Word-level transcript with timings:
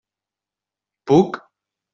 Puc? 1.11 1.41